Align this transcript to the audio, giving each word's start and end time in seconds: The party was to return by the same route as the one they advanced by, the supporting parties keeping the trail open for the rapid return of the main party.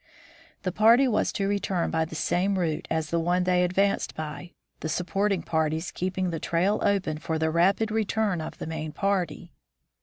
The 0.63 0.71
party 0.71 1.07
was 1.07 1.31
to 1.33 1.47
return 1.47 1.91
by 1.91 2.05
the 2.05 2.15
same 2.15 2.57
route 2.57 2.87
as 2.89 3.11
the 3.11 3.19
one 3.19 3.43
they 3.43 3.63
advanced 3.63 4.15
by, 4.15 4.51
the 4.79 4.89
supporting 4.89 5.43
parties 5.43 5.91
keeping 5.91 6.31
the 6.31 6.39
trail 6.39 6.79
open 6.81 7.19
for 7.19 7.37
the 7.37 7.51
rapid 7.51 7.91
return 7.91 8.41
of 8.41 8.57
the 8.57 8.65
main 8.65 8.93
party. 8.93 9.51